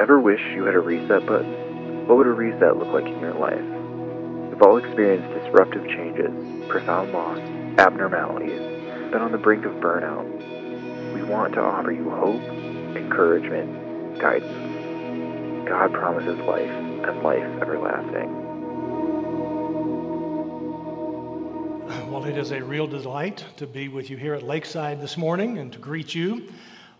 [0.00, 2.06] Ever wish you had a reset button?
[2.08, 3.60] What would a reset look like in your life?
[4.48, 6.30] We've all experienced disruptive changes,
[6.70, 7.38] profound loss,
[7.78, 8.60] abnormalities,
[9.10, 10.24] been on the brink of burnout.
[11.12, 12.40] We want to offer you hope,
[12.96, 15.68] encouragement, guidance.
[15.68, 18.30] God promises life and life everlasting.
[22.10, 25.58] Well, it is a real delight to be with you here at Lakeside this morning
[25.58, 26.48] and to greet you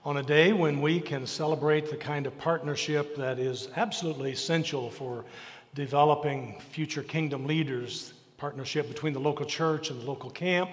[0.02, 4.88] on a day when we can celebrate the kind of partnership that is absolutely essential
[4.88, 5.26] for
[5.74, 10.70] developing future kingdom leaders, partnership between the local church and the local camp,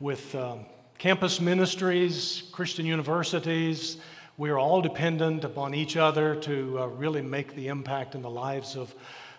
[0.00, 0.66] with um,
[0.98, 3.98] campus ministries, Christian universities.
[4.36, 8.30] We are all dependent upon each other to uh, really make the impact in the
[8.30, 8.92] lives of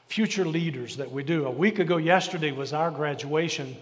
[0.08, 1.48] future leaders that we do.
[1.48, 3.76] A week ago, yesterday, was our graduation.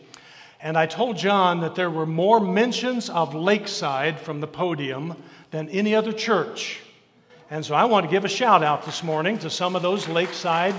[0.62, 5.16] And I told John that there were more mentions of Lakeside from the podium
[5.52, 6.81] than any other church.
[7.50, 10.09] And so I want to give a shout out this morning to some of those
[10.09, 10.75] Lakeside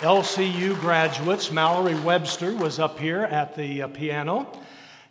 [0.00, 1.52] LCU graduates.
[1.52, 4.50] Mallory Webster was up here at the uh, piano.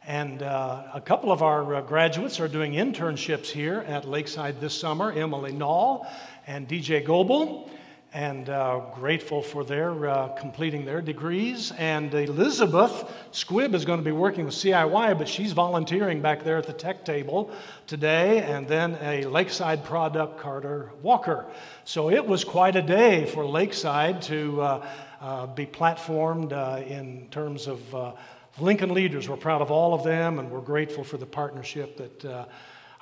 [0.05, 4.77] And uh, a couple of our uh, graduates are doing internships here at Lakeside this
[4.77, 6.05] summer Emily Nall
[6.47, 7.69] and DJ Goebel
[8.13, 11.71] and uh, grateful for their uh, completing their degrees.
[11.77, 16.57] And Elizabeth Squibb is going to be working with CIY, but she's volunteering back there
[16.57, 17.51] at the tech table
[17.87, 18.39] today.
[18.39, 21.45] And then a Lakeside product, Carter Walker.
[21.85, 24.87] So it was quite a day for Lakeside to uh,
[25.21, 28.11] uh be platformed uh, in terms of uh,
[28.59, 29.29] Lincoln leaders.
[29.29, 32.47] We're proud of all of them, and we're grateful for the partnership that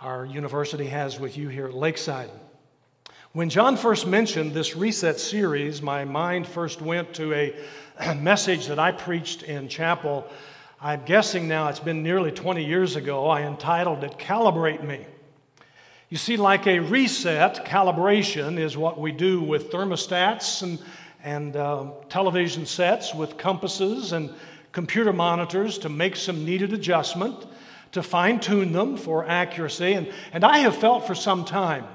[0.01, 2.29] our university has with you here at Lakeside.
[3.33, 8.79] When John first mentioned this reset series, my mind first went to a message that
[8.79, 10.27] I preached in chapel.
[10.81, 13.27] I'm guessing now it's been nearly 20 years ago.
[13.27, 15.05] I entitled it Calibrate Me.
[16.09, 20.79] You see, like a reset, calibration is what we do with thermostats and,
[21.23, 24.33] and uh, television sets, with compasses and
[24.71, 27.45] computer monitors to make some needed adjustment,
[27.91, 29.93] to fine tune them for accuracy.
[29.93, 31.85] And, and I have felt for some time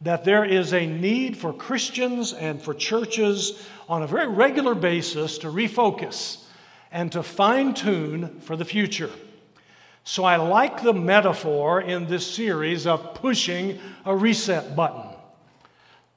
[0.00, 5.38] that there is a need for Christians and for churches on a very regular basis
[5.38, 6.44] to refocus
[6.92, 9.10] and to fine tune for the future.
[10.04, 15.04] So I like the metaphor in this series of pushing a reset button.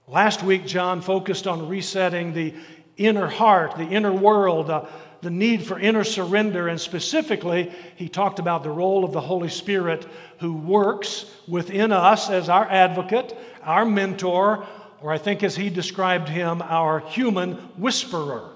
[0.08, 2.54] Last week, John focused on resetting the
[2.98, 4.86] inner heart, the inner world, uh,
[5.22, 9.50] the need for inner surrender, and specifically, he talked about the role of the Holy
[9.50, 10.08] Spirit
[10.40, 14.66] who works within us as our advocate, our mentor,
[15.02, 18.50] or I think as he described him, our human whisperer.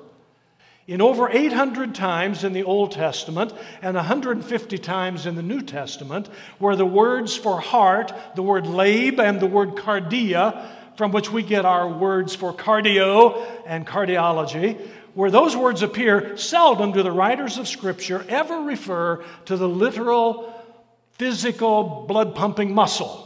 [0.88, 3.51] In over 800 times in the Old Testament
[3.81, 6.27] and 150 times in the New Testament,
[6.59, 11.41] where the words for heart, the word lab and the word cardia, from which we
[11.41, 14.79] get our words for cardio and cardiology,
[15.15, 20.53] where those words appear, seldom do the writers of Scripture ever refer to the literal
[21.13, 23.25] physical blood pumping muscle.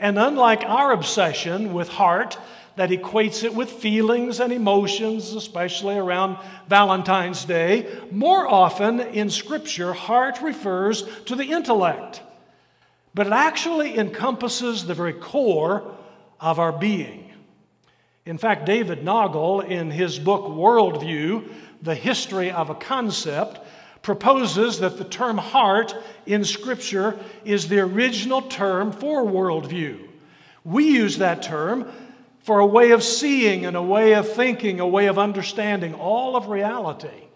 [0.00, 2.38] And unlike our obsession with heart,
[2.76, 9.92] that equates it with feelings and emotions, especially around Valentine's Day, more often in Scripture,
[9.92, 12.22] heart refers to the intellect.
[13.12, 15.94] But it actually encompasses the very core
[16.40, 17.30] of our being.
[18.24, 23.60] In fact, David Naugle, in his book Worldview, The History of a Concept,
[24.02, 25.94] proposes that the term heart
[26.26, 30.08] in Scripture is the original term for worldview.
[30.64, 31.90] We use that term
[32.40, 36.36] for a way of seeing and a way of thinking, a way of understanding all
[36.36, 37.28] of reality.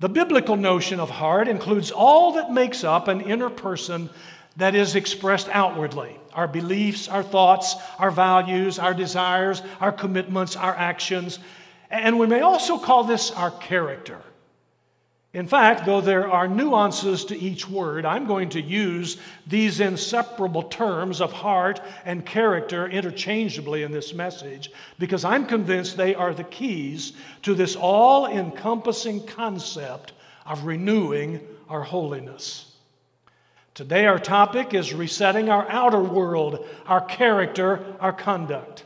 [0.00, 4.10] The biblical notion of heart includes all that makes up an inner person
[4.56, 10.74] that is expressed outwardly our beliefs, our thoughts, our values, our desires, our commitments, our
[10.74, 11.38] actions.
[11.90, 14.20] And we may also call this our character.
[15.34, 19.16] In fact, though there are nuances to each word, I'm going to use
[19.48, 24.70] these inseparable terms of heart and character interchangeably in this message
[25.00, 30.12] because I'm convinced they are the keys to this all encompassing concept
[30.46, 32.76] of renewing our holiness.
[33.74, 38.84] Today, our topic is resetting our outer world, our character, our conduct.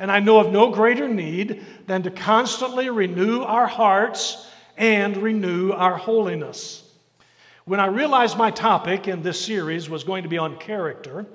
[0.00, 5.72] And I know of no greater need than to constantly renew our hearts and renew
[5.72, 6.82] our holiness.
[7.64, 11.26] When I realized my topic in this series was going to be on character,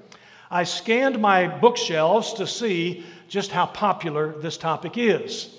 [0.49, 5.49] I scanned my bookshelves to see just how popular this topic is.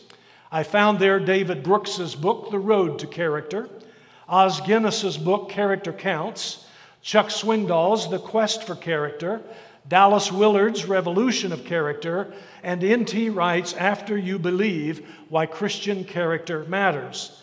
[0.50, 3.68] I found there David Brooks's book, The Road to Character,
[4.28, 6.66] Os Guinness's book, Character Counts,
[7.02, 9.42] Chuck Swindoll's The Quest for Character,
[9.88, 12.32] Dallas Willard's Revolution of Character,
[12.62, 13.30] and N.T.
[13.30, 17.41] Wright's After You Believe Why Christian Character Matters.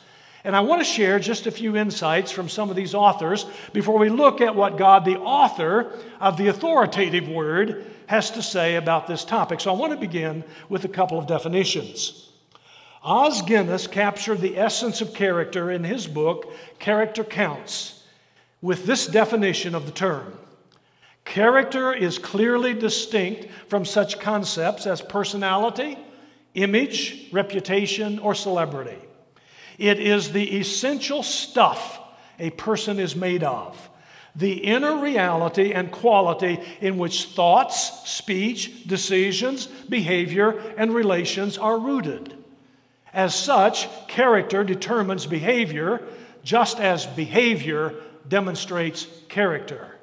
[0.49, 3.99] And I want to share just a few insights from some of these authors before
[3.99, 9.05] we look at what God, the author of the authoritative word, has to say about
[9.05, 9.59] this topic.
[9.59, 12.31] So I want to begin with a couple of definitions.
[13.03, 18.01] Os Guinness captured the essence of character in his book, Character Counts,
[18.59, 20.33] with this definition of the term
[21.25, 25.95] Character is clearly distinct from such concepts as personality,
[26.55, 28.97] image, reputation, or celebrity.
[29.79, 31.99] It is the essential stuff
[32.37, 33.89] a person is made of,
[34.35, 42.35] the inner reality and quality in which thoughts, speech, decisions, behavior, and relations are rooted.
[43.13, 46.03] As such, character determines behavior,
[46.43, 47.95] just as behavior
[48.27, 49.95] demonstrates character.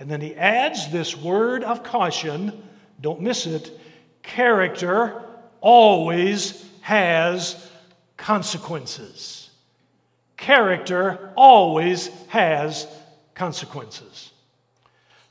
[0.00, 2.64] And then he adds this word of caution
[3.00, 3.70] don't miss it
[4.22, 5.22] character
[5.60, 7.67] always has
[8.28, 9.48] consequences.
[10.36, 12.86] Character always has
[13.34, 14.32] consequences.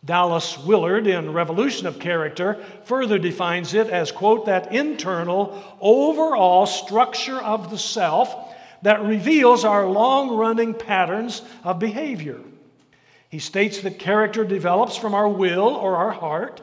[0.03, 2.55] Dallas Willard in Revolution of Character
[2.85, 8.35] further defines it as, quote, that internal, overall structure of the self
[8.81, 12.39] that reveals our long running patterns of behavior.
[13.29, 16.61] He states that character develops from our will or our heart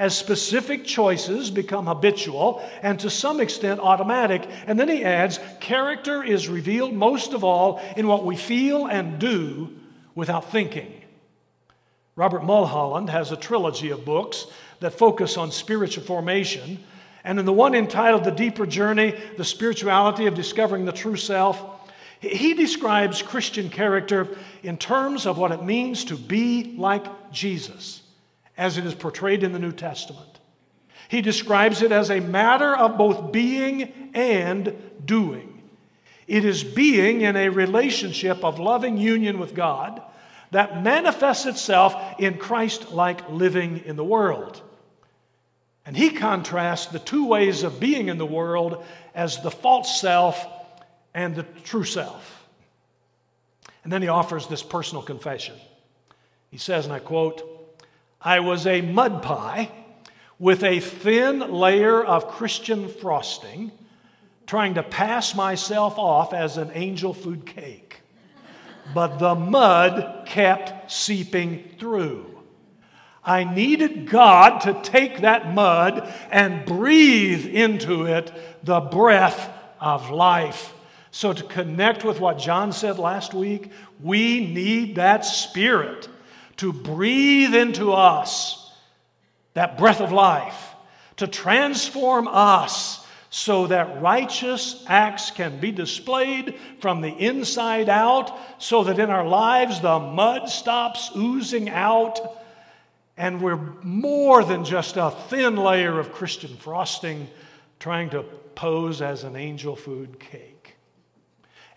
[0.00, 4.48] as specific choices become habitual and to some extent automatic.
[4.66, 9.18] And then he adds, character is revealed most of all in what we feel and
[9.18, 9.76] do
[10.14, 10.90] without thinking.
[12.16, 14.46] Robert Mulholland has a trilogy of books
[14.80, 16.82] that focus on spiritual formation.
[17.22, 21.62] And in the one entitled The Deeper Journey, The Spirituality of Discovering the True Self,
[22.20, 24.28] he describes Christian character
[24.62, 28.00] in terms of what it means to be like Jesus,
[28.60, 30.38] as it is portrayed in the New Testament.
[31.08, 35.62] He describes it as a matter of both being and doing.
[36.26, 40.02] It is being in a relationship of loving union with God
[40.50, 44.60] that manifests itself in Christ like living in the world.
[45.86, 48.84] And he contrasts the two ways of being in the world
[49.14, 50.46] as the false self
[51.14, 52.46] and the true self.
[53.84, 55.56] And then he offers this personal confession.
[56.50, 57.49] He says, and I quote,
[58.22, 59.70] I was a mud pie
[60.38, 63.72] with a thin layer of Christian frosting,
[64.46, 68.02] trying to pass myself off as an angel food cake.
[68.94, 72.26] But the mud kept seeping through.
[73.24, 78.32] I needed God to take that mud and breathe into it
[78.64, 80.74] the breath of life.
[81.10, 83.70] So, to connect with what John said last week,
[84.00, 86.08] we need that Spirit
[86.60, 88.70] to breathe into us
[89.54, 90.74] that breath of life,
[91.16, 98.84] to transform us so that righteous acts can be displayed from the inside out, so
[98.84, 102.20] that in our lives the mud stops oozing out,
[103.16, 107.26] and we're more than just a thin layer of Christian frosting
[107.78, 108.22] trying to
[108.54, 110.76] pose as an angel food cake.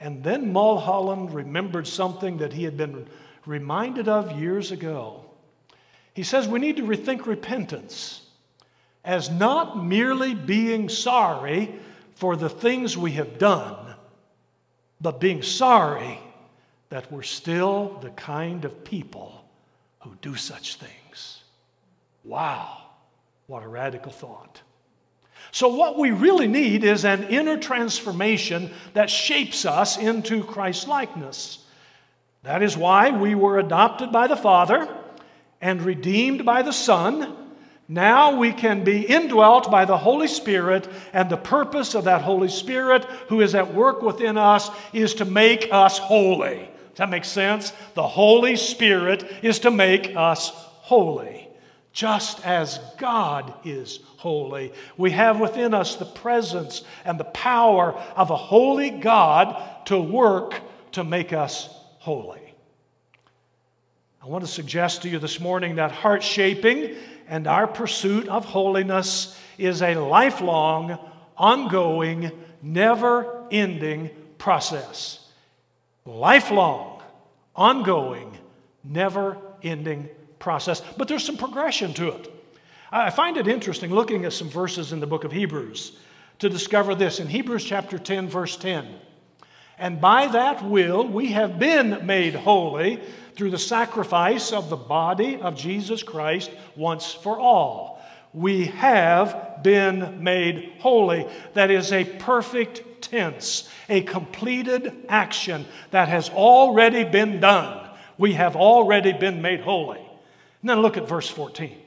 [0.01, 3.07] And then Mulholland remembered something that he had been
[3.45, 5.25] reminded of years ago.
[6.13, 8.21] He says we need to rethink repentance
[9.03, 11.73] as not merely being sorry
[12.15, 13.95] for the things we have done,
[15.01, 16.19] but being sorry
[16.89, 19.43] that we're still the kind of people
[20.01, 21.43] who do such things.
[22.23, 22.77] Wow,
[23.47, 24.61] what a radical thought.
[25.51, 31.62] So, what we really need is an inner transformation that shapes us into Christ likeness.
[32.43, 34.87] That is why we were adopted by the Father
[35.61, 37.37] and redeemed by the Son.
[37.87, 42.49] Now we can be indwelt by the Holy Spirit, and the purpose of that Holy
[42.49, 46.69] Spirit who is at work within us is to make us holy.
[46.89, 47.71] Does that make sense?
[47.93, 51.47] The Holy Spirit is to make us holy,
[51.91, 54.73] just as God is holy.
[54.97, 60.59] We have within us the presence and the power of a holy God to work
[60.93, 61.69] to make us
[62.03, 62.53] holy.
[64.21, 66.97] I want to suggest to you this morning that heart shaping
[67.29, 70.99] and our pursuit of holiness is a lifelong,
[71.37, 72.29] ongoing,
[72.61, 75.31] never ending process.
[76.03, 77.01] Lifelong,
[77.55, 78.37] ongoing,
[78.83, 80.81] never ending process.
[80.97, 82.29] But there's some progression to it.
[82.91, 85.97] I find it interesting looking at some verses in the book of Hebrews
[86.39, 87.21] to discover this.
[87.21, 88.93] In Hebrews chapter 10, verse 10,
[89.77, 92.99] And by that will, we have been made holy
[93.35, 98.01] through the sacrifice of the body of Jesus Christ once for all.
[98.33, 101.27] We have been made holy.
[101.53, 107.89] That is a perfect tense, a completed action that has already been done.
[108.17, 109.99] We have already been made holy.
[110.61, 111.77] And then look at verse 14.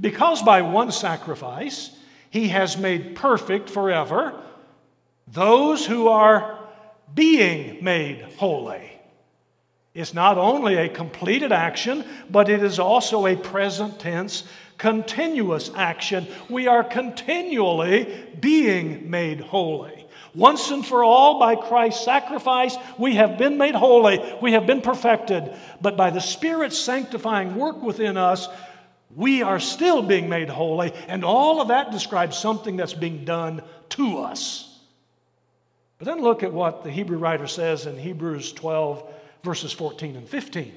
[0.00, 1.96] Because by one sacrifice
[2.30, 4.42] he has made perfect forever
[5.28, 6.55] those who are
[7.14, 8.92] being made holy.
[9.94, 14.44] It's not only a completed action, but it is also a present tense,
[14.76, 16.26] continuous action.
[16.50, 20.06] We are continually being made holy.
[20.34, 24.82] Once and for all, by Christ's sacrifice, we have been made holy, we have been
[24.82, 25.50] perfected.
[25.80, 28.46] But by the Spirit's sanctifying work within us,
[29.14, 33.62] we are still being made holy, and all of that describes something that's being done
[33.90, 34.65] to us.
[35.98, 39.12] But then look at what the Hebrew writer says in Hebrews 12,
[39.42, 40.72] verses 14 and 15.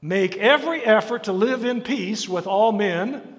[0.00, 3.38] Make every effort to live in peace with all men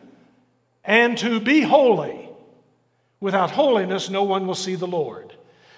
[0.83, 2.29] and to be holy.
[3.19, 5.33] Without holiness, no one will see the Lord.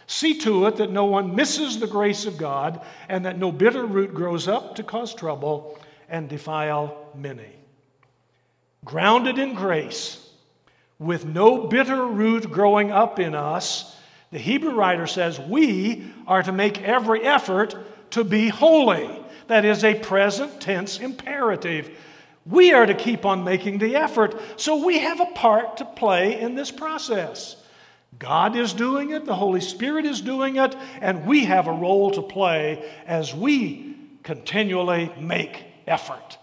[0.07, 3.85] See to it that no one misses the grace of God and that no bitter
[3.85, 5.79] root grows up to cause trouble
[6.09, 7.55] and defile many.
[8.83, 10.21] Grounded in grace,
[10.99, 13.95] with no bitter root growing up in us,
[14.35, 17.73] the Hebrew writer says we are to make every effort
[18.11, 19.09] to be holy.
[19.47, 21.97] That is a present tense imperative.
[22.45, 24.37] We are to keep on making the effort.
[24.57, 27.55] So we have a part to play in this process.
[28.19, 32.11] God is doing it, the Holy Spirit is doing it, and we have a role
[32.11, 36.37] to play as we continually make effort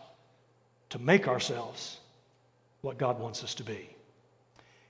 [0.88, 1.98] to make ourselves
[2.80, 3.91] what God wants us to be.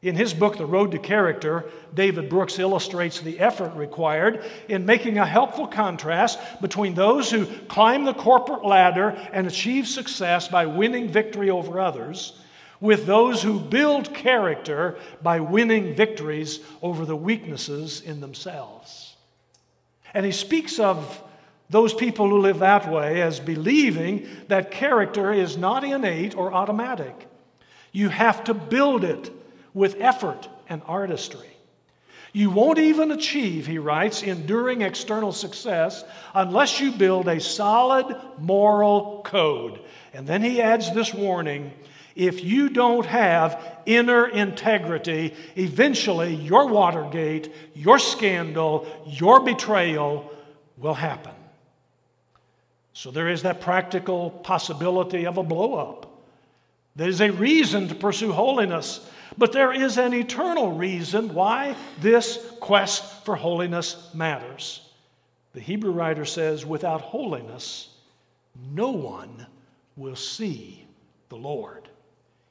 [0.02, 5.18] In his book, The Road to Character, David Brooks illustrates the effort required in making
[5.18, 11.08] a helpful contrast between those who climb the corporate ladder and achieve success by winning
[11.08, 12.36] victory over others
[12.80, 19.14] with those who build character by winning victories over the weaknesses in themselves.
[20.14, 21.22] And he speaks of
[21.70, 27.28] those people who live that way as believing that character is not innate or automatic.
[27.92, 29.30] You have to build it
[29.74, 31.48] with effort and artistry.
[32.32, 36.02] You won't even achieve, he writes, enduring external success
[36.34, 39.80] unless you build a solid moral code.
[40.14, 41.72] And then he adds this warning
[42.14, 50.30] if you don't have inner integrity, eventually your Watergate, your scandal, your betrayal
[50.76, 51.32] will happen.
[52.92, 56.04] So there is that practical possibility of a blowup.
[56.94, 59.00] There's a reason to pursue holiness
[59.36, 64.88] but there is an eternal reason why this quest for holiness matters.
[65.54, 67.88] The Hebrew writer says, without holiness,
[68.72, 69.46] no one
[69.96, 70.84] will see
[71.28, 71.88] the Lord.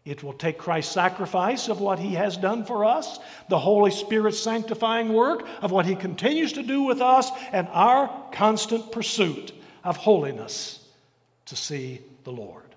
[0.03, 3.19] It will take Christ's sacrifice of what he has done for us,
[3.50, 8.27] the Holy Spirit's sanctifying work of what he continues to do with us, and our
[8.31, 9.51] constant pursuit
[9.83, 10.88] of holiness
[11.45, 12.70] to see the Lord.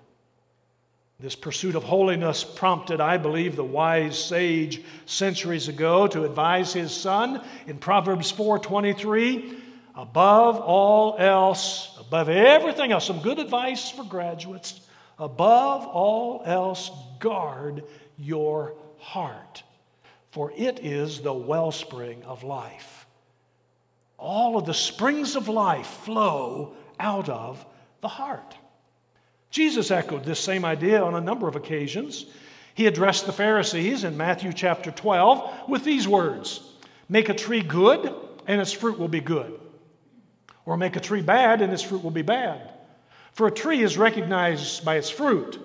[1.17, 6.91] This pursuit of holiness prompted, I believe, the wise sage centuries ago to advise his
[6.91, 9.57] son in Proverbs 4:23,
[9.95, 14.81] above all else, above everything else, some good advice for graduates,
[15.17, 17.85] above all else, guard
[18.17, 19.63] your heart,
[20.31, 23.07] for it is the wellspring of life.
[24.17, 27.65] All of the springs of life flow out of
[28.01, 28.57] the heart.
[29.49, 32.25] Jesus echoed this same idea on a number of occasions.
[32.73, 36.61] He addressed the Pharisees in Matthew chapter 12 with these words
[37.07, 38.13] Make a tree good,
[38.47, 39.59] and its fruit will be good.
[40.65, 42.71] Or make a tree bad, and its fruit will be bad.
[43.33, 45.59] For a tree is recognized by its fruit.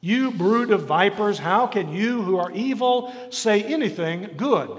[0.00, 4.70] You brood of vipers, how can you who are evil say anything good?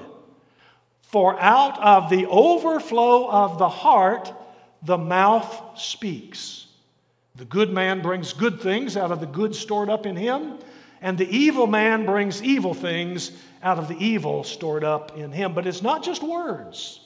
[1.01, 4.33] For out of the overflow of the heart,
[4.81, 6.60] the mouth speaks.
[7.35, 10.59] The good man brings good things out of the good stored up in him,
[11.01, 13.31] and the evil man brings evil things
[13.63, 15.53] out of the evil stored up in him.
[15.53, 16.99] But it's not just words.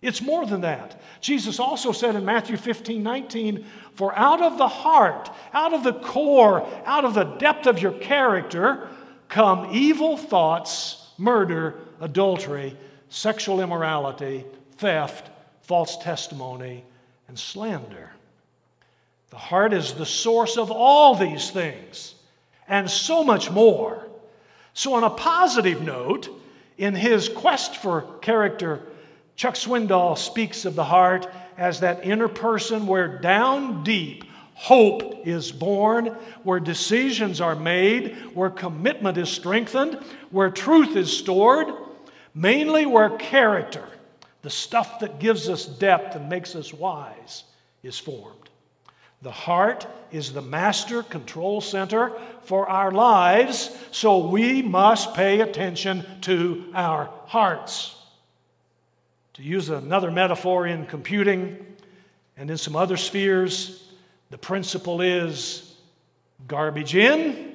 [0.00, 1.00] It's more than that.
[1.20, 5.92] Jesus also said in Matthew 15, 19, For out of the heart, out of the
[5.92, 8.88] core, out of the depth of your character,
[9.28, 12.76] come evil thoughts, murder, adultery,
[13.08, 14.44] sexual immorality,
[14.78, 16.84] theft, false testimony,
[17.28, 18.11] and slander.
[19.32, 22.14] The heart is the source of all these things
[22.68, 24.06] and so much more.
[24.74, 26.28] So, on a positive note,
[26.76, 28.82] in his quest for character
[29.34, 35.50] Chuck Swindoll speaks of the heart as that inner person where down deep hope is
[35.50, 36.08] born,
[36.42, 39.94] where decisions are made, where commitment is strengthened,
[40.30, 41.68] where truth is stored,
[42.34, 43.88] mainly where character,
[44.42, 47.44] the stuff that gives us depth and makes us wise,
[47.82, 48.41] is formed.
[49.22, 52.12] The heart is the master control center
[52.42, 57.96] for our lives, so we must pay attention to our hearts.
[59.34, 61.64] To use another metaphor in computing
[62.36, 63.88] and in some other spheres,
[64.30, 65.72] the principle is
[66.48, 67.54] garbage in,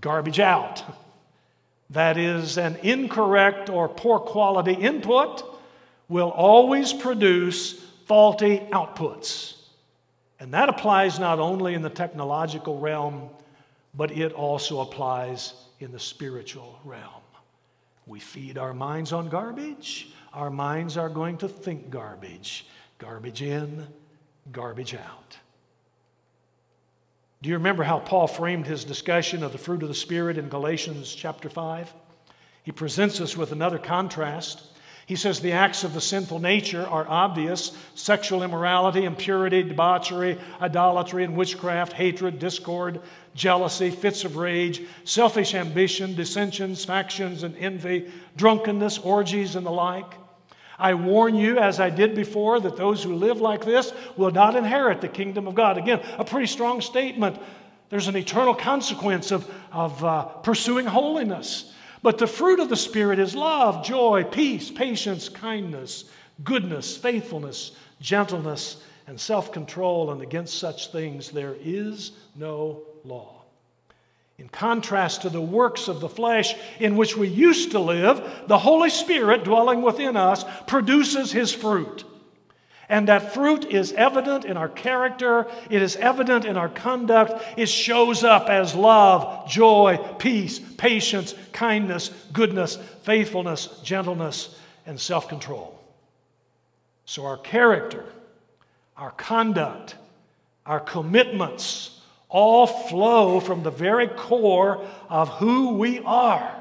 [0.00, 0.82] garbage out.
[1.90, 5.42] That is, an incorrect or poor quality input
[6.08, 7.74] will always produce
[8.06, 9.57] faulty outputs.
[10.40, 13.28] And that applies not only in the technological realm,
[13.94, 17.22] but it also applies in the spiritual realm.
[18.06, 22.66] We feed our minds on garbage, our minds are going to think garbage.
[22.98, 23.86] Garbage in,
[24.52, 25.36] garbage out.
[27.40, 30.48] Do you remember how Paul framed his discussion of the fruit of the Spirit in
[30.48, 31.94] Galatians chapter 5?
[32.64, 34.62] He presents us with another contrast.
[35.08, 41.24] He says the acts of the sinful nature are obvious sexual immorality, impurity, debauchery, idolatry,
[41.24, 43.00] and witchcraft, hatred, discord,
[43.34, 50.12] jealousy, fits of rage, selfish ambition, dissensions, factions, and envy, drunkenness, orgies, and the like.
[50.78, 54.56] I warn you, as I did before, that those who live like this will not
[54.56, 55.78] inherit the kingdom of God.
[55.78, 57.40] Again, a pretty strong statement.
[57.88, 61.72] There's an eternal consequence of, of uh, pursuing holiness.
[62.02, 66.04] But the fruit of the Spirit is love, joy, peace, patience, kindness,
[66.44, 70.10] goodness, faithfulness, gentleness, and self control.
[70.10, 73.42] And against such things there is no law.
[74.38, 78.58] In contrast to the works of the flesh in which we used to live, the
[78.58, 82.04] Holy Spirit dwelling within us produces His fruit.
[82.88, 87.42] And that fruit is evident in our character, it is evident in our conduct.
[87.58, 95.78] It shows up as love, joy, peace, patience, kindness, goodness, faithfulness, gentleness, and self control.
[97.04, 98.04] So our character,
[98.96, 99.96] our conduct,
[100.64, 106.54] our commitments all flow from the very core of who we are.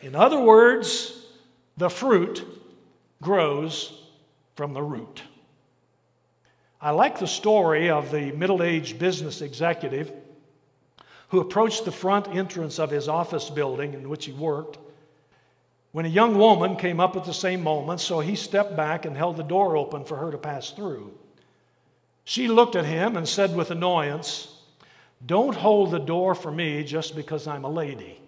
[0.00, 1.12] In other words,
[1.76, 2.44] the fruit
[3.22, 4.00] grows
[4.54, 5.22] from the root.
[6.80, 10.12] I like the story of the middle aged business executive
[11.28, 14.78] who approached the front entrance of his office building in which he worked
[15.96, 19.16] when a young woman came up at the same moment, so he stepped back and
[19.16, 21.10] held the door open for her to pass through.
[22.24, 24.54] She looked at him and said with annoyance,
[25.24, 28.20] Don't hold the door for me just because I'm a lady.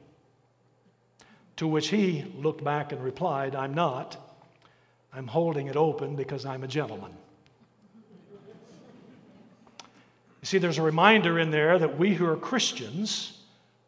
[1.56, 4.16] To which he looked back and replied, I'm not.
[5.12, 7.12] I'm holding it open because I'm a gentleman.
[10.40, 13.32] You see, there's a reminder in there that we who are Christians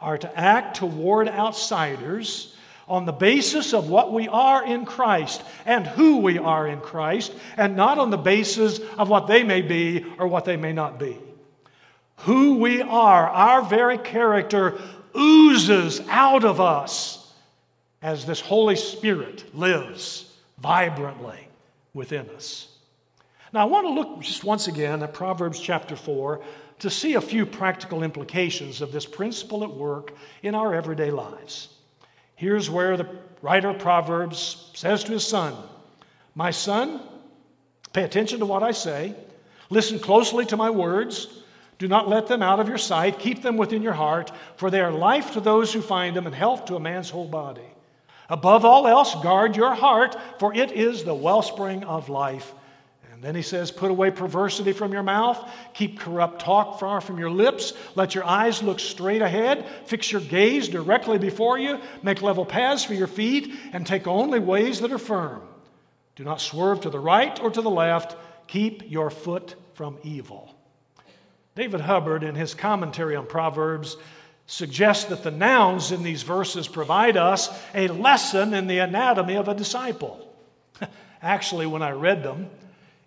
[0.00, 2.56] are to act toward outsiders
[2.88, 7.32] on the basis of what we are in Christ and who we are in Christ,
[7.56, 10.98] and not on the basis of what they may be or what they may not
[10.98, 11.16] be.
[12.16, 14.80] Who we are, our very character
[15.16, 17.32] oozes out of us
[18.02, 21.48] as this Holy Spirit lives vibrantly
[21.94, 22.69] within us.
[23.52, 26.40] Now, I want to look just once again at Proverbs chapter 4
[26.80, 31.68] to see a few practical implications of this principle at work in our everyday lives.
[32.36, 33.08] Here's where the
[33.42, 35.54] writer of Proverbs says to his son,
[36.34, 37.00] My son,
[37.92, 39.14] pay attention to what I say,
[39.68, 41.42] listen closely to my words.
[41.78, 43.18] Do not let them out of your sight.
[43.18, 46.34] Keep them within your heart, for they are life to those who find them and
[46.34, 47.68] health to a man's whole body.
[48.28, 52.54] Above all else, guard your heart, for it is the wellspring of life.
[53.20, 57.18] And then he says, Put away perversity from your mouth, keep corrupt talk far from
[57.18, 62.22] your lips, let your eyes look straight ahead, fix your gaze directly before you, make
[62.22, 65.42] level paths for your feet, and take only ways that are firm.
[66.16, 70.54] Do not swerve to the right or to the left, keep your foot from evil.
[71.54, 73.98] David Hubbard, in his commentary on Proverbs,
[74.46, 79.48] suggests that the nouns in these verses provide us a lesson in the anatomy of
[79.48, 80.26] a disciple.
[81.22, 82.48] Actually, when I read them,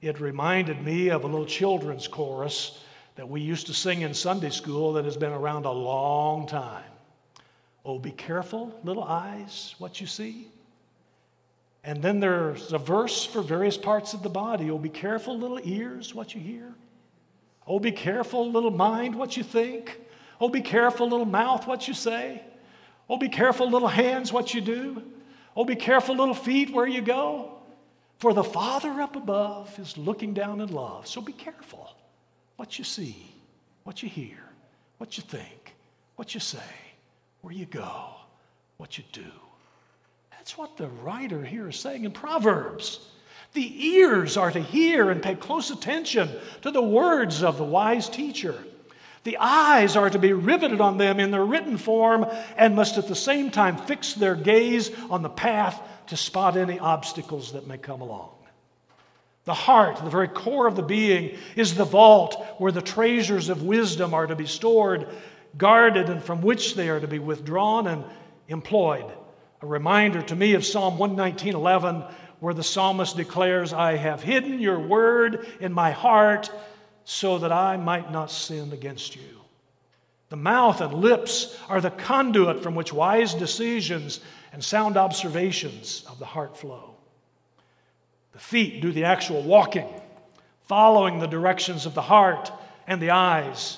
[0.04, 2.78] it reminded me of a little children's chorus
[3.16, 6.84] that we used to sing in Sunday school that has been around a long time.
[7.86, 10.50] Oh, be careful, little eyes, what you see.
[11.86, 14.70] And then there's a verse for various parts of the body.
[14.72, 16.74] Oh, be careful, little ears, what you hear.
[17.66, 20.02] Oh, be careful, little mind, what you think.
[20.42, 22.44] Oh, be careful, little mouth, what you say.
[23.10, 25.02] Oh, be careful, little hands, what you do.
[25.56, 27.63] Oh, be careful, little feet, where you go.
[28.24, 31.08] For the Father up above is looking down in love.
[31.08, 31.94] So be careful
[32.56, 33.18] what you see,
[33.84, 34.38] what you hear,
[34.98, 35.76] what you think,
[36.16, 36.60] what you say,
[37.42, 38.12] where you go,
[38.78, 39.30] what you do.
[40.32, 43.06] That's what the writer here is saying in Proverbs.
[43.56, 46.30] The ears are to hear and pay close attention
[46.62, 48.56] to the words of the wise teacher.
[49.26, 53.10] The eyes are to be riveted on them in their written form and must at
[53.10, 57.78] the same time fix their gaze on the path to spot any obstacles that may
[57.78, 58.32] come along.
[59.46, 63.64] The heart, the very core of the being, is the vault where the treasures of
[63.64, 65.08] wisdom are to be stored,
[65.58, 68.06] guarded, and from which they are to be withdrawn and
[68.48, 69.12] employed.
[69.62, 72.06] A reminder to me of Psalm 119:11
[72.40, 76.50] where the psalmist declares, "I have hidden your word in my heart
[77.06, 79.43] so that I might not sin against you."
[80.34, 84.20] The mouth and lips are the conduit from which wise decisions
[84.52, 86.96] and sound observations of the heart flow.
[88.32, 89.88] The feet do the actual walking,
[90.64, 92.52] following the directions of the heart
[92.88, 93.78] and the eyes.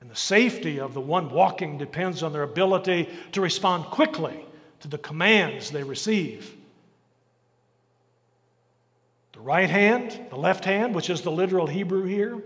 [0.00, 4.46] And the safety of the one walking depends on their ability to respond quickly
[4.82, 6.54] to the commands they receive.
[9.32, 12.40] The right hand, the left hand, which is the literal Hebrew here,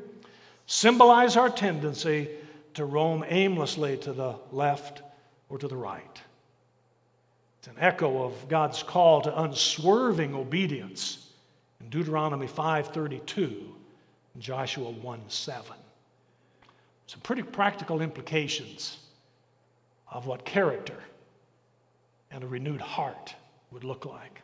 [0.64, 2.30] symbolize our tendency
[2.76, 5.02] to roam aimlessly to the left
[5.48, 6.20] or to the right.
[7.58, 11.32] It's an echo of God's call to unswerving obedience
[11.80, 13.74] in Deuteronomy 5:32
[14.34, 15.76] and Joshua 1:7.
[17.06, 18.98] Some pretty practical implications
[20.08, 21.02] of what character
[22.30, 23.34] and a renewed heart
[23.70, 24.42] would look like.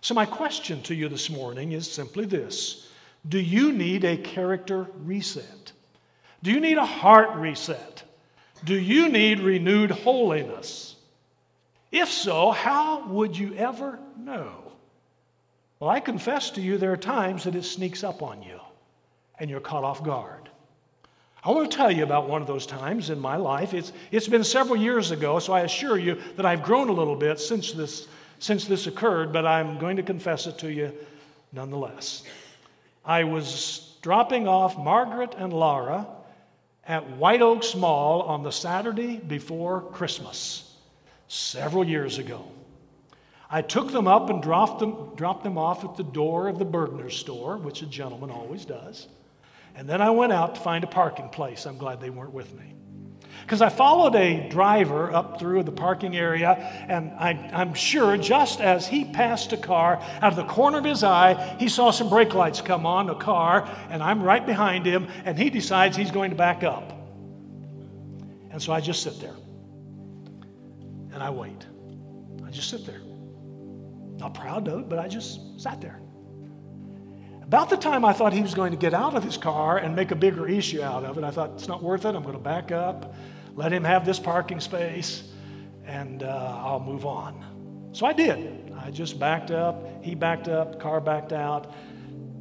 [0.00, 2.88] So, my question to you this morning is simply this
[3.28, 5.72] Do you need a character reset?
[6.42, 8.02] Do you need a heart reset?
[8.64, 10.96] Do you need renewed holiness?
[11.90, 14.72] If so, how would you ever know?
[15.80, 18.60] Well, I confess to you, there are times that it sneaks up on you
[19.38, 20.48] and you're caught off guard.
[21.42, 23.72] I want to tell you about one of those times in my life.
[23.72, 27.14] It's, it's been several years ago, so I assure you that I've grown a little
[27.14, 28.08] bit since this,
[28.40, 30.92] since this occurred, but I'm going to confess it to you
[31.52, 32.24] nonetheless.
[33.04, 36.06] I was dropping off Margaret and Laura
[36.88, 40.74] at White Oaks Mall on the Saturday before Christmas
[41.28, 42.50] several years ago.
[43.50, 46.64] I took them up and dropped them, dropped them off at the door of the
[46.64, 49.06] Bergner store, which a gentleman always does.
[49.74, 51.66] And then I went out to find a parking place.
[51.66, 52.74] I'm glad they weren't with me.
[53.42, 56.50] Because I followed a driver up through the parking area,
[56.88, 60.84] and I, am sure just as he passed a car, out of the corner of
[60.84, 64.86] his eye, he saw some brake lights come on, a car, and I'm right behind
[64.86, 66.92] him, and he decides he's going to back up.
[68.50, 69.36] And so I just sit there
[71.12, 71.66] and I wait.
[72.46, 73.00] I just sit there.
[74.18, 76.00] Not proud of it, but I just sat there.
[77.48, 79.96] About the time I thought he was going to get out of his car and
[79.96, 82.14] make a bigger issue out of it, I thought, it's not worth it.
[82.14, 83.14] I'm going to back up,
[83.54, 85.22] let him have this parking space,
[85.86, 87.90] and uh, I'll move on.
[87.92, 88.70] So I did.
[88.78, 90.04] I just backed up.
[90.04, 91.72] He backed up, car backed out,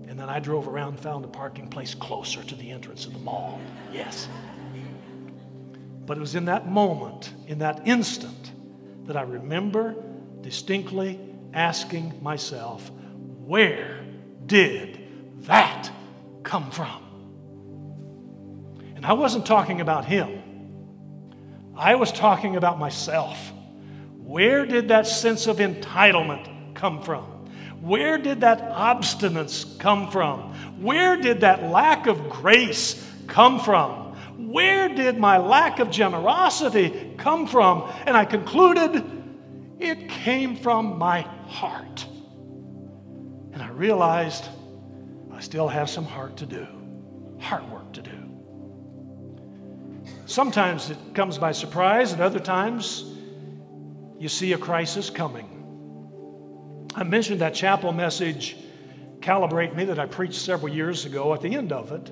[0.10, 3.14] and then I drove around and found a parking place closer to the entrance of
[3.14, 3.62] the mall.
[3.94, 4.28] Yes.
[6.06, 8.52] But it was in that moment, in that instant,
[9.06, 9.96] that I remember
[10.42, 11.18] distinctly
[11.54, 12.92] asking myself,
[13.46, 14.04] where
[14.48, 15.00] did
[15.42, 15.92] that
[16.44, 17.04] come from?
[18.96, 20.42] And I wasn't talking about him,
[21.76, 23.54] I was talking about myself.
[24.18, 27.24] Where did that sense of entitlement come from?
[27.82, 30.54] Where did that obstinance come from?
[30.82, 34.16] Where did that lack of grace come from?
[34.52, 37.92] Where did my lack of generosity come from?
[38.06, 39.04] And I concluded
[39.80, 42.07] it came from my heart.
[43.78, 44.44] Realized
[45.32, 46.66] I still have some heart to do,
[47.40, 48.18] heart work to do.
[50.26, 53.06] Sometimes it comes by surprise, and other times
[54.18, 55.48] you see a crisis coming.
[56.96, 58.56] I mentioned that chapel message,
[59.20, 61.36] Calibrate Me, that I preached several years ago.
[61.36, 62.12] At the end of it,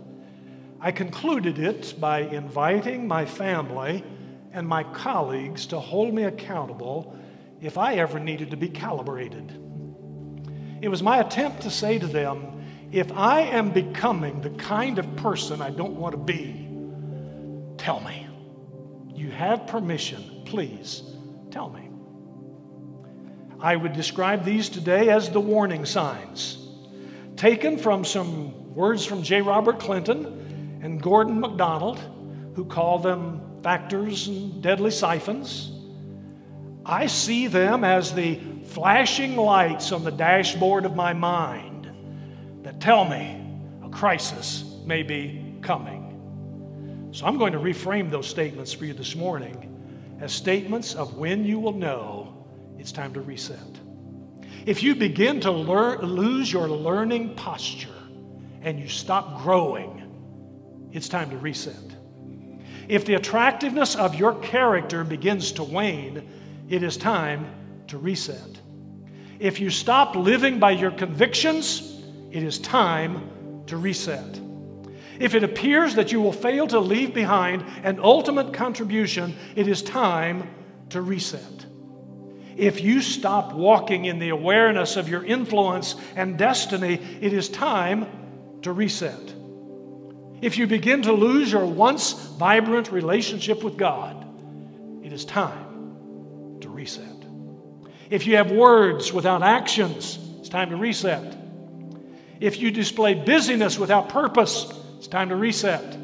[0.79, 4.03] I concluded it by inviting my family
[4.51, 7.17] and my colleagues to hold me accountable
[7.59, 9.64] if I ever needed to be calibrated.
[10.81, 15.15] It was my attempt to say to them, if I am becoming the kind of
[15.15, 16.67] person I don't want to be,
[17.77, 18.27] tell me.
[19.13, 20.43] You have permission.
[20.45, 21.01] Please
[21.51, 21.89] tell me.
[23.59, 26.67] I would describe these today as the warning signs,
[27.35, 29.41] taken from some words from J.
[29.41, 31.99] Robert Clinton and Gordon MacDonald,
[32.55, 35.71] who call them factors and deadly siphons.
[36.85, 38.39] I see them as the
[38.75, 41.89] flashing lights on the dashboard of my mind
[42.61, 43.41] that tell me
[43.81, 47.09] a crisis may be coming.
[47.13, 49.71] So I'm going to reframe those statements for you this morning
[50.19, 52.45] as statements of when you will know
[52.77, 53.57] it's time to reset.
[54.65, 58.03] If you begin to lose your learning posture
[58.61, 61.95] and you stop growing, it's time to reset.
[62.89, 66.27] If the attractiveness of your character begins to wane,
[66.67, 67.47] it is time
[67.87, 68.59] to reset.
[69.39, 74.39] If you stop living by your convictions, it is time to reset.
[75.19, 79.81] If it appears that you will fail to leave behind an ultimate contribution, it is
[79.81, 80.49] time
[80.89, 81.65] to reset.
[82.55, 88.07] If you stop walking in the awareness of your influence and destiny, it is time
[88.61, 89.33] to reset.
[90.41, 94.25] If you begin to lose your once vibrant relationship with God,
[95.03, 97.14] it is time to reset.
[98.09, 101.37] If you have words without actions, it's time to reset.
[102.39, 105.97] If you display busyness without purpose, it's time to reset.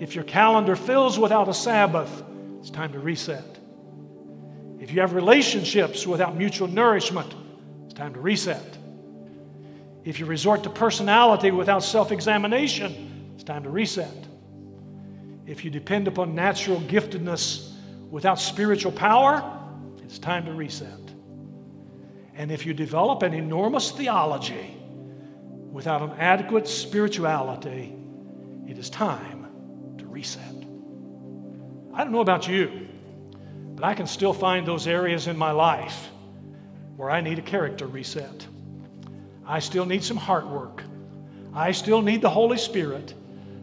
[0.00, 2.22] If your calendar fills without a Sabbath,
[2.60, 3.44] it's time to reset.
[4.78, 7.34] If you have relationships without mutual nourishment,
[7.84, 8.78] it's time to reset.
[10.04, 14.26] If you resort to personality without self examination, it's time to reset.
[15.46, 17.72] If you depend upon natural giftedness
[18.10, 19.53] without spiritual power,
[20.14, 21.12] it's time to reset.
[22.36, 24.76] And if you develop an enormous theology
[25.72, 27.92] without an adequate spirituality,
[28.68, 29.48] it is time
[29.98, 30.54] to reset.
[31.92, 32.86] I don't know about you.
[33.74, 36.08] But I can still find those areas in my life
[36.94, 38.46] where I need a character reset.
[39.44, 40.84] I still need some heart work.
[41.52, 43.14] I still need the Holy Spirit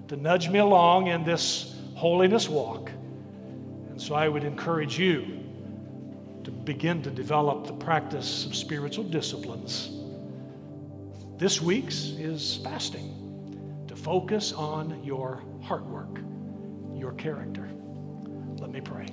[0.10, 2.92] to nudge me along in this holiness walk.
[3.90, 5.41] And so I would encourage you
[6.44, 9.92] to begin to develop the practice of spiritual disciplines.
[11.38, 16.20] This week's is fasting to focus on your heart work,
[16.94, 17.70] your character.
[18.58, 19.08] Let me pray.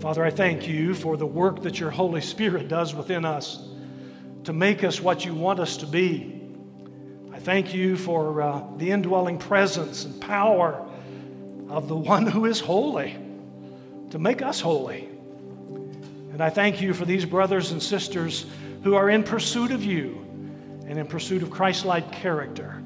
[0.00, 3.66] Father, I thank you for the work that your Holy Spirit does within us
[4.44, 6.50] to make us what you want us to be.
[7.32, 10.86] I thank you for uh, the indwelling presence and power
[11.68, 13.16] of the one who is holy
[14.14, 15.08] to make us holy.
[16.30, 18.46] And I thank you for these brothers and sisters
[18.84, 20.24] who are in pursuit of you
[20.86, 22.80] and in pursuit of Christ like character,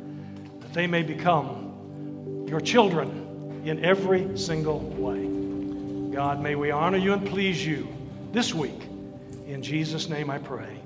[0.60, 6.14] that they may become your children in every single way.
[6.14, 7.86] God, may we honor you and please you
[8.32, 8.88] this week.
[9.46, 10.77] In Jesus' name I pray.